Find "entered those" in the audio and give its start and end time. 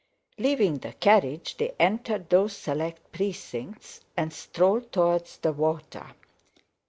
1.79-2.53